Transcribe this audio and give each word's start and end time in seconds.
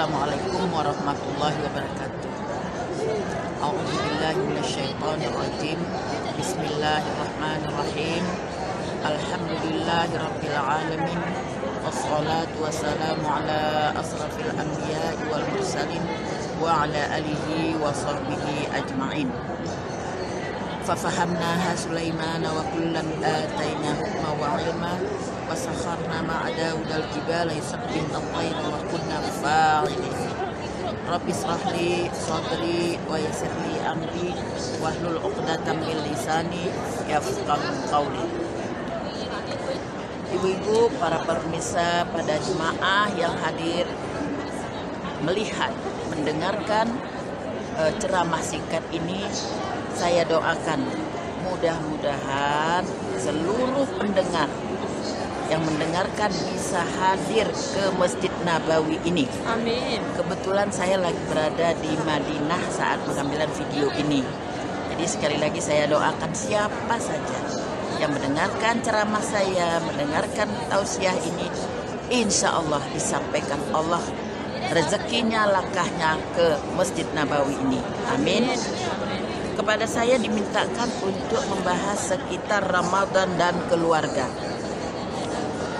Assalamualaikum 0.00 0.72
warahmatullahi 0.72 1.60
wabarakatuh. 1.60 2.32
A'udzu 3.60 3.96
billahi 4.00 4.40
minasyaitonir 4.48 5.28
rajim. 5.28 5.76
Bismillahirrahmanirrahim. 6.40 8.24
Alhamdulillahi 9.04 10.16
rabbil 10.16 10.56
alamin. 10.56 11.20
Wassalatu 11.84 12.64
wassalamu 12.64 13.28
ala 13.28 13.92
asrafil 13.92 14.48
anbiya'i 14.56 15.20
wal 15.28 15.44
mursalin 15.52 16.00
wa 16.64 16.88
ala 16.88 17.20
alihi 17.20 17.76
wa 17.76 17.92
sahbihi 17.92 18.72
ajma'in. 18.72 19.28
ففهمناها 20.87 21.75
سليمان 21.75 22.43
وكلا 22.45 23.03
آتينا 23.23 23.91
حكما 24.01 24.31
وعلما 24.41 24.93
وسخرنا 25.51 26.21
مع 26.21 26.49
داود 26.49 26.91
الجبال 26.91 27.57
يسبحن 27.57 28.15
الطير 28.15 28.57
وكنا 28.73 29.21
فاعلين 29.43 30.15
رب 31.09 31.29
اشرح 31.29 31.61
لي 31.73 32.09
صدري 32.27 32.99
ويسر 33.09 33.53
لي 33.65 33.91
أمري 33.91 34.33
واحلل 34.81 35.17
عقدة 35.17 35.73
من 35.73 35.97
لساني 36.11 36.65
يفقه 37.09 37.59
قولي 37.91 38.27
Ibu-ibu, 40.35 40.91
para 40.99 41.23
pemirsa 41.23 42.03
pada 42.11 42.35
jemaah 42.35 43.07
yang 43.15 43.39
hadir 43.39 43.87
melihat, 45.23 45.71
mendengarkan 46.11 46.91
uh, 47.79 47.87
ceramah 48.03 48.43
singkat 48.43 48.83
ini 48.91 49.23
saya 50.00 50.24
doakan 50.24 50.80
mudah-mudahan 51.44 52.80
seluruh 53.20 53.84
pendengar 54.00 54.48
yang 55.52 55.60
mendengarkan 55.60 56.32
bisa 56.32 56.80
hadir 56.96 57.44
ke 57.44 57.84
Masjid 58.00 58.32
Nabawi 58.48 58.96
ini. 59.04 59.28
Amin. 59.44 60.00
Kebetulan 60.16 60.72
saya 60.72 60.96
lagi 60.96 61.20
berada 61.28 61.76
di 61.84 61.92
Madinah 62.00 62.62
saat 62.72 62.96
pengambilan 63.04 63.52
video 63.52 63.92
ini. 64.00 64.24
Jadi 64.88 65.04
sekali 65.04 65.36
lagi 65.36 65.60
saya 65.60 65.84
doakan 65.84 66.32
siapa 66.32 66.96
saja 66.96 67.38
yang 68.00 68.16
mendengarkan 68.16 68.80
ceramah 68.80 69.20
saya, 69.20 69.84
mendengarkan 69.84 70.48
tausiah 70.72 71.18
ini, 71.28 71.44
insya 72.08 72.56
Allah 72.56 72.80
disampaikan 72.96 73.60
Allah 73.76 74.00
rezekinya 74.72 75.44
langkahnya 75.44 76.16
ke 76.32 76.56
Masjid 76.72 77.04
Nabawi 77.12 77.52
ini. 77.68 77.80
Amin 78.16 78.48
kepada 79.60 79.84
saya 79.84 80.16
dimintakan 80.16 80.88
untuk 81.04 81.44
membahas 81.52 82.16
sekitar 82.16 82.64
Ramadan 82.64 83.28
dan 83.36 83.52
keluarga. 83.68 84.24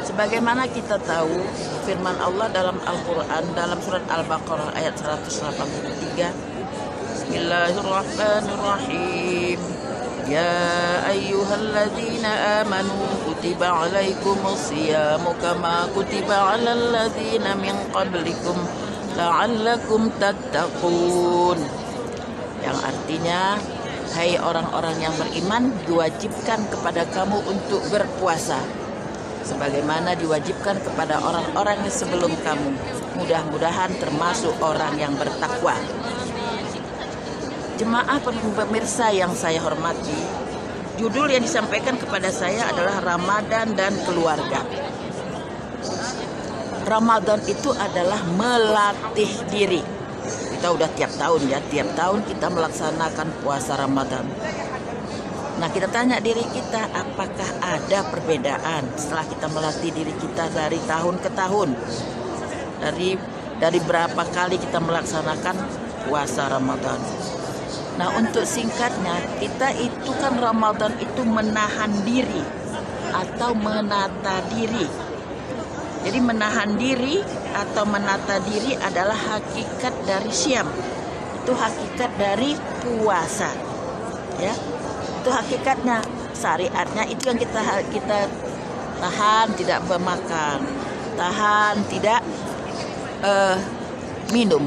Sebagaimana 0.04 0.68
kita 0.68 1.00
tahu 1.00 1.40
firman 1.88 2.12
Allah 2.20 2.52
dalam 2.52 2.76
Al-Qur'an 2.76 3.40
dalam 3.56 3.80
surat 3.80 4.04
Al-Baqarah 4.04 4.76
ayat 4.76 5.00
183 5.00 6.28
Bismillahirrahmanirrahim 7.08 9.56
Ya 10.28 10.60
ayyuhalladzina 11.08 12.60
amanu 12.60 13.00
kutiba 13.24 13.88
alaikumus 13.88 14.76
kama 15.40 15.88
kutiba 15.96 16.52
alal 16.52 16.92
ladzina 16.92 17.56
min 17.56 17.72
qablikum 17.88 18.60
la'allakum 19.16 20.12
tattaqun 20.20 21.79
yang 22.70 22.78
artinya 22.86 23.58
hai 24.14 24.38
orang-orang 24.38 25.02
yang 25.02 25.14
beriman 25.18 25.74
diwajibkan 25.90 26.70
kepada 26.70 27.02
kamu 27.10 27.42
untuk 27.50 27.82
berpuasa 27.90 28.62
sebagaimana 29.42 30.14
diwajibkan 30.14 30.78
kepada 30.78 31.18
orang-orang 31.18 31.82
yang 31.82 31.90
sebelum 31.90 32.30
kamu. 32.46 32.70
Mudah-mudahan 33.18 33.90
termasuk 33.98 34.54
orang 34.62 34.94
yang 35.02 35.10
bertakwa. 35.18 35.74
Jemaah 37.74 38.22
pemirsa 38.54 39.10
yang 39.10 39.34
saya 39.34 39.58
hormati 39.58 40.14
judul 41.00 41.32
yang 41.32 41.42
disampaikan 41.42 41.96
kepada 41.96 42.28
saya 42.30 42.70
adalah 42.70 43.02
Ramadan 43.02 43.74
dan 43.74 43.96
keluarga. 44.06 44.62
Ramadan 46.86 47.40
itu 47.50 47.72
adalah 47.74 48.20
melatih 48.36 49.32
diri 49.48 49.99
kita 50.60 50.76
udah 50.76 50.92
tiap 50.92 51.08
tahun 51.16 51.48
ya, 51.48 51.56
tiap 51.72 51.88
tahun 51.96 52.20
kita 52.28 52.52
melaksanakan 52.52 53.32
puasa 53.40 53.80
Ramadan. 53.80 54.28
Nah 55.56 55.72
kita 55.72 55.88
tanya 55.88 56.20
diri 56.20 56.44
kita 56.52 56.84
apakah 56.92 57.48
ada 57.64 58.04
perbedaan 58.12 58.84
setelah 58.92 59.24
kita 59.24 59.48
melatih 59.48 59.88
diri 59.88 60.12
kita 60.20 60.52
dari 60.52 60.76
tahun 60.84 61.16
ke 61.16 61.32
tahun 61.32 61.72
dari 62.76 63.16
dari 63.56 63.80
berapa 63.80 64.20
kali 64.20 64.60
kita 64.60 64.84
melaksanakan 64.84 65.56
puasa 66.04 66.52
Ramadan. 66.52 67.00
Nah 67.96 68.20
untuk 68.20 68.44
singkatnya 68.44 69.16
kita 69.40 69.72
itu 69.80 70.12
kan 70.20 70.36
Ramadan 70.36 70.92
itu 71.00 71.24
menahan 71.24 72.04
diri 72.04 72.44
atau 73.16 73.56
menata 73.56 74.44
diri 74.52 74.84
jadi 76.00 76.18
menahan 76.18 76.80
diri 76.80 77.20
atau 77.52 77.84
menata 77.84 78.40
diri 78.48 78.72
adalah 78.80 79.16
hakikat 79.16 79.92
dari 80.08 80.32
siam. 80.32 80.64
Itu 81.44 81.52
hakikat 81.52 82.16
dari 82.16 82.56
puasa. 82.80 83.52
Ya. 84.40 84.56
Itu 85.20 85.28
hakikatnya, 85.28 86.00
syariatnya 86.32 87.04
itu 87.04 87.28
yang 87.28 87.36
kita 87.36 87.60
kita 87.92 88.18
tahan 88.96 89.52
tidak 89.60 89.84
bermakan, 89.84 90.64
tahan 91.20 91.76
tidak 91.92 92.24
uh, 93.20 93.60
minum. 94.32 94.64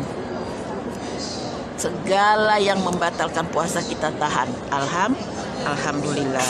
Segala 1.82 2.62
yang 2.62 2.78
membatalkan 2.86 3.50
puasa 3.50 3.82
kita 3.82 4.14
tahan. 4.22 4.48
Alham, 4.70 5.18
alhamdulillah. 5.66 6.46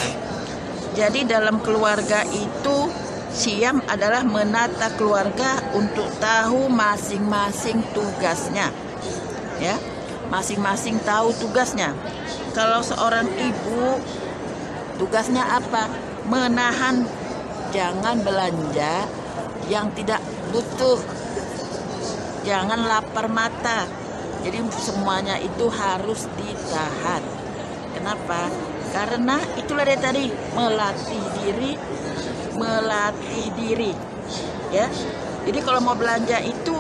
Jadi 0.94 1.26
dalam 1.26 1.64
keluarga 1.64 2.22
itu 2.36 2.78
Siam 3.34 3.82
adalah 3.90 4.22
menata 4.22 4.94
keluarga 4.94 5.58
untuk 5.74 6.06
tahu 6.22 6.70
masing-masing 6.70 7.82
tugasnya. 7.90 8.70
Ya, 9.58 9.82
masing-masing 10.30 11.02
tahu 11.02 11.34
tugasnya. 11.42 11.98
Kalau 12.54 12.86
seorang 12.86 13.26
ibu 13.34 13.98
tugasnya 15.02 15.42
apa? 15.50 15.90
Menahan 16.30 17.10
jangan 17.74 18.22
belanja 18.22 19.10
yang 19.66 19.90
tidak 19.98 20.22
butuh. 20.54 21.02
Jangan 22.46 22.86
lapar 22.86 23.26
mata. 23.34 23.90
Jadi 24.46 24.62
semuanya 24.78 25.42
itu 25.42 25.74
harus 25.74 26.30
ditahan. 26.38 27.26
Kenapa? 27.98 28.46
Karena 28.94 29.42
itulah 29.58 29.90
dari 29.90 29.98
tadi 29.98 30.26
melatih 30.54 31.24
diri 31.42 31.93
melatih 32.56 33.50
diri 33.58 33.94
ya. 34.74 34.90
Jadi 35.44 35.60
kalau 35.60 35.84
mau 35.84 35.94
belanja 35.94 36.40
itu 36.40 36.76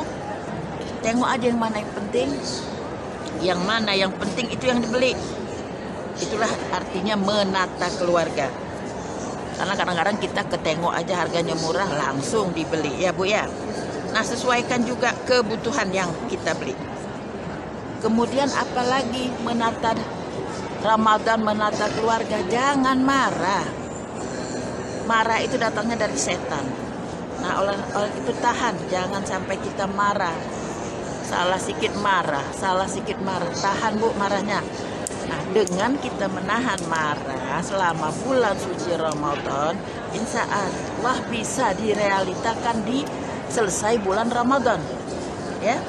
tengok 1.03 1.29
aja 1.29 1.45
yang 1.51 1.59
mana 1.59 1.77
yang 1.83 1.93
penting. 1.93 2.29
Yang 3.43 3.61
mana 3.67 3.91
yang 3.91 4.11
penting 4.15 4.47
itu 4.49 4.63
yang 4.71 4.79
dibeli. 4.79 5.11
Itulah 6.17 6.49
artinya 6.71 7.19
menata 7.19 7.91
keluarga. 7.99 8.47
Karena 9.53 9.73
kadang-kadang 9.77 10.17
kita 10.17 10.41
ketengok 10.47 10.93
aja 10.95 11.27
harganya 11.27 11.53
murah 11.59 11.85
langsung 11.85 12.55
dibeli 12.55 13.03
ya 13.03 13.11
bu 13.11 13.27
ya. 13.27 13.45
Nah 14.15 14.23
sesuaikan 14.23 14.81
juga 14.87 15.11
kebutuhan 15.27 15.91
yang 15.91 16.09
kita 16.31 16.55
beli. 16.57 16.73
Kemudian 17.99 18.49
apalagi 18.51 19.31
menata 19.43 19.95
Ramadan 20.83 21.39
menata 21.39 21.87
keluarga 21.95 22.43
jangan 22.51 22.99
marah 22.99 23.82
marah 25.03 25.39
itu 25.43 25.59
datangnya 25.59 26.07
dari 26.07 26.17
setan. 26.17 26.63
Nah, 27.43 27.59
oleh, 27.59 27.75
oleh 27.95 28.11
itu 28.15 28.31
tahan, 28.39 28.75
jangan 28.87 29.23
sampai 29.27 29.59
kita 29.59 29.83
marah. 29.91 30.35
Salah 31.23 31.59
sedikit 31.59 31.95
marah, 31.99 32.43
salah 32.55 32.87
sedikit 32.87 33.19
marah. 33.19 33.51
Tahan 33.51 33.99
Bu 33.99 34.15
marahnya. 34.15 34.63
Nah, 35.27 35.41
dengan 35.51 35.95
kita 35.99 36.27
menahan 36.31 36.79
marah 36.87 37.59
selama 37.63 38.11
bulan 38.23 38.55
suci 38.55 38.95
Ramadan, 38.95 39.75
insya 40.15 40.47
Allah 40.47 41.17
bisa 41.27 41.75
direalitakan 41.75 42.83
di 42.87 43.03
selesai 43.51 43.99
bulan 44.03 44.31
Ramadan. 44.31 44.79
Ya. 45.59 45.79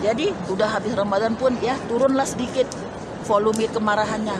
Jadi, 0.00 0.32
udah 0.48 0.80
habis 0.80 0.96
Ramadan 0.96 1.36
pun 1.36 1.54
ya 1.60 1.76
turunlah 1.84 2.24
sedikit 2.24 2.66
volume 3.28 3.68
kemarahannya 3.68 4.38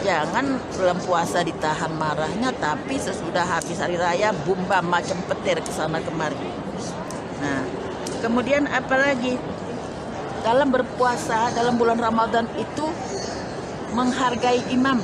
jangan 0.00 0.58
bulan 0.76 0.98
puasa 1.04 1.44
ditahan 1.44 1.92
marahnya 1.94 2.50
tapi 2.56 2.96
sesudah 2.96 3.44
habis 3.44 3.78
hari 3.80 4.00
raya 4.00 4.32
bumba 4.32 4.80
macam 4.80 5.16
petir 5.28 5.60
ke 5.60 5.72
sana 5.72 6.00
kemari 6.00 6.50
nah 7.40 7.64
kemudian 8.24 8.68
apalagi 8.68 9.36
dalam 10.40 10.72
berpuasa 10.72 11.52
dalam 11.52 11.76
bulan 11.76 12.00
Ramadan 12.00 12.48
itu 12.56 12.86
menghargai 13.92 14.64
imam 14.72 15.00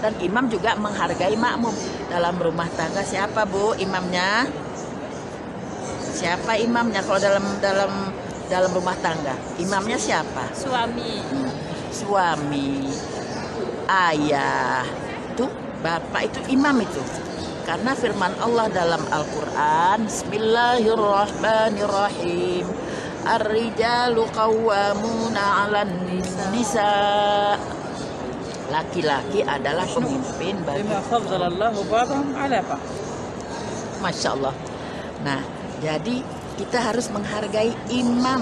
dan 0.00 0.16
imam 0.24 0.48
juga 0.48 0.76
menghargai 0.80 1.36
makmum 1.36 1.76
dalam 2.08 2.34
rumah 2.40 2.68
tangga 2.72 3.04
siapa 3.04 3.44
bu 3.44 3.76
imamnya 3.76 4.48
siapa 6.16 6.56
imamnya 6.56 7.04
kalau 7.04 7.20
dalam 7.20 7.44
dalam 7.60 7.92
dalam 8.50 8.74
rumah 8.74 8.98
tangga. 8.98 9.38
Imamnya 9.62 9.94
siapa? 9.94 10.50
Suami. 10.50 11.22
Suami, 11.94 12.90
ayah. 13.90 14.86
Itu 15.34 15.50
bapak 15.82 16.30
itu 16.30 16.38
imam 16.54 16.78
itu. 16.78 17.02
Karena 17.66 17.90
firman 17.94 18.34
Allah 18.40 18.68
dalam 18.72 19.04
Al-Quran 19.10 20.06
Bismillahirrahmanirrahim. 20.06 22.66
Ar-rijalu 23.20 24.24
qawwamuna 24.32 25.66
'alan 25.66 25.90
nisa. 26.54 27.58
Laki-laki 28.70 29.42
adalah 29.42 29.82
pemimpin 29.90 30.62
bagi 30.62 30.86
Masya 34.00 34.32
Allah. 34.38 34.54
Nah, 35.20 35.44
jadi 35.84 36.24
kita 36.56 36.80
harus 36.80 37.12
menghargai 37.12 37.76
imam 37.92 38.40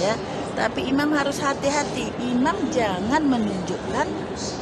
ya. 0.00 0.16
Tapi 0.54 0.86
imam 0.86 1.10
harus 1.10 1.42
hati-hati. 1.42 2.14
Imam 2.22 2.54
jangan 2.70 3.22
menunjukkan 3.26 4.06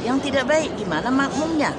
yang 0.01 0.17
tidak 0.17 0.49
baik. 0.49 0.73
Gimana 0.73 1.13
makmumnya? 1.13 1.69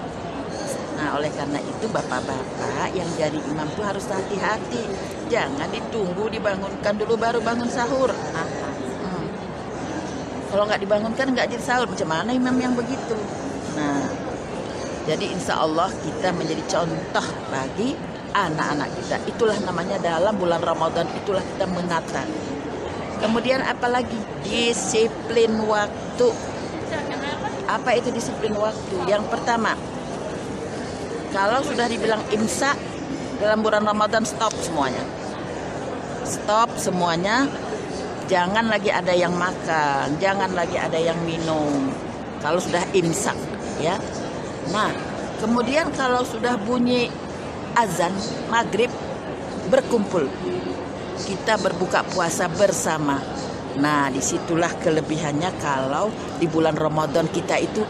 Nah, 0.94 1.18
oleh 1.18 1.28
karena 1.34 1.58
itu 1.58 1.90
bapak-bapak 1.90 2.94
yang 2.94 3.10
jadi 3.18 3.36
imam 3.50 3.66
tuh 3.74 3.82
harus 3.82 4.06
hati-hati. 4.06 4.86
Jangan 5.26 5.66
ditunggu 5.74 6.30
dibangunkan 6.30 6.94
dulu 6.94 7.18
baru 7.18 7.42
bangun 7.42 7.66
sahur. 7.66 8.14
Hmm. 8.14 9.26
Kalau 10.54 10.64
nggak 10.70 10.80
dibangunkan 10.86 11.34
nggak 11.34 11.50
jadi 11.50 11.64
sahur. 11.66 11.90
Macam 11.90 12.06
mana 12.06 12.30
imam 12.30 12.54
yang 12.54 12.78
begitu? 12.78 13.18
Nah, 13.74 14.06
jadi 15.10 15.26
insya 15.34 15.58
Allah 15.58 15.90
kita 15.90 16.30
menjadi 16.30 16.62
contoh 16.70 17.26
bagi 17.50 17.98
anak-anak 18.30 18.88
kita. 18.94 19.16
Itulah 19.26 19.58
namanya 19.66 19.98
dalam 19.98 20.38
bulan 20.38 20.62
Ramadan 20.62 21.10
itulah 21.18 21.42
kita 21.42 21.66
menata. 21.66 22.22
Kemudian 23.24 23.64
apalagi 23.64 24.20
disiplin 24.44 25.56
waktu. 25.64 26.28
Apa 27.64 27.96
itu 27.96 28.12
disiplin 28.12 28.52
waktu? 28.52 29.08
Yang 29.08 29.24
pertama, 29.32 29.72
kalau 31.32 31.64
sudah 31.64 31.88
dibilang 31.88 32.20
imsak 32.28 32.76
dalam 33.40 33.64
bulan 33.64 33.88
Ramadan 33.88 34.28
stop 34.28 34.52
semuanya. 34.60 35.00
Stop 36.28 36.76
semuanya. 36.76 37.48
Jangan 38.28 38.68
lagi 38.68 38.92
ada 38.92 39.16
yang 39.16 39.32
makan, 39.36 40.20
jangan 40.20 40.52
lagi 40.52 40.76
ada 40.76 40.96
yang 41.00 41.16
minum. 41.24 41.92
Kalau 42.44 42.60
sudah 42.60 42.84
imsak, 42.92 43.36
ya. 43.80 43.96
Nah, 44.68 44.92
kemudian 45.40 45.88
kalau 45.96 46.24
sudah 46.24 46.60
bunyi 46.60 47.08
azan 47.72 48.12
maghrib 48.52 48.92
berkumpul, 49.68 50.28
kita 51.22 51.54
berbuka 51.62 52.02
puasa 52.02 52.50
bersama. 52.50 53.22
Nah, 53.74 54.06
di 54.06 54.22
situlah 54.22 54.70
kelebihannya 54.78 55.50
kalau 55.58 56.06
di 56.38 56.46
bulan 56.46 56.78
Ramadan 56.78 57.26
kita 57.26 57.58
itu 57.58 57.82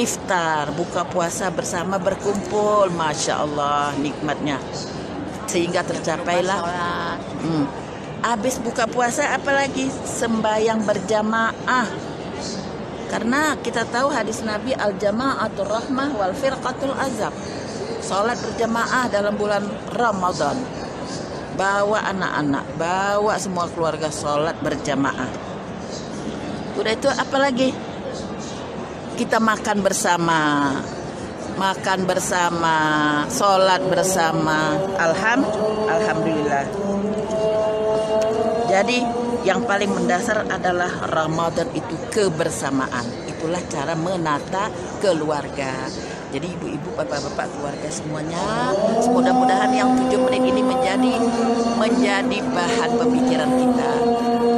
iftar, 0.00 0.72
buka 0.72 1.04
puasa 1.04 1.52
bersama 1.52 2.00
berkumpul, 2.00 2.88
masya 2.96 3.44
Allah 3.44 3.92
nikmatnya. 4.00 4.56
Sehingga 5.44 5.84
tercapailah. 5.84 6.60
Hmm. 7.44 7.64
Habis 8.24 8.56
buka 8.64 8.88
puasa 8.88 9.36
apalagi 9.36 9.92
sembahyang 9.92 10.88
berjamaah. 10.88 11.88
Karena 13.06 13.54
kita 13.60 13.86
tahu 13.86 14.10
hadis 14.10 14.42
Nabi 14.42 14.74
al 14.74 14.96
jamaatul 14.98 15.68
rahmah 15.68 16.16
wal 16.16 16.34
firqatul 16.34 16.96
azab. 16.96 17.30
Salat 18.02 18.40
berjamaah 18.40 19.06
dalam 19.12 19.36
bulan 19.36 19.62
Ramadan. 19.94 20.75
Bawa 21.56 22.04
anak-anak, 22.12 22.64
bawa 22.76 23.34
semua 23.40 23.64
keluarga 23.72 24.12
salat 24.12 24.60
berjamaah. 24.60 25.32
Udah 26.76 26.92
itu 26.92 27.08
apalagi? 27.08 27.72
Kita 29.16 29.40
makan 29.40 29.80
bersama. 29.80 30.40
Makan 31.56 32.04
bersama, 32.04 32.76
salat 33.32 33.80
bersama. 33.88 34.76
Alham, 35.00 35.40
alhamdulillah. 35.88 36.68
Jadi 38.68 39.00
yang 39.48 39.64
paling 39.64 39.88
mendasar 39.88 40.44
adalah 40.52 41.08
Ramadan 41.08 41.72
itu 41.72 41.96
kebersamaan. 42.12 43.25
Itulah 43.46 43.62
cara 43.70 43.94
menata 43.94 44.66
keluarga. 44.98 45.86
Jadi 46.34 46.50
ibu-ibu, 46.58 46.98
bapak-bapak, 46.98 47.46
keluarga 47.54 47.86
semuanya, 47.94 48.74
mudah-mudahan 49.06 49.70
yang 49.70 49.94
tujuh 49.94 50.18
menit 50.26 50.50
ini 50.50 50.66
menjadi 50.66 51.14
menjadi 51.78 52.38
bahan 52.42 52.90
pemikiran 52.98 53.46
kita. 53.46 53.90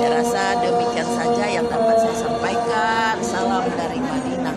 Saya 0.00 0.08
rasa 0.24 0.42
demikian 0.64 1.04
saja 1.04 1.44
yang 1.52 1.68
dapat 1.68 2.00
saya 2.00 2.16
sampaikan. 2.16 3.20
Salam 3.20 3.68
dari 3.76 4.00
Madinah. 4.00 4.56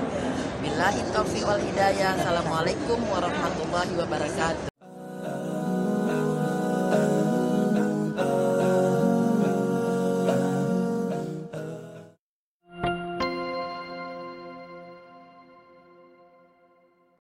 Billahi 0.63 1.03
taufiq 1.11 1.43
wal 1.43 1.59
hidayah. 1.59 2.15
Assalamualaikum 2.15 3.03
warahmatullahi 3.11 3.99
wabarakatuh. 3.99 4.70